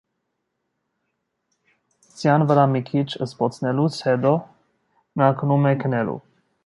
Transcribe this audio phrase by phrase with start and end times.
[2.21, 4.33] Ձյան վրա մի քիչ զբոսնելուց հետո
[5.23, 6.19] նա գնում է քնելու։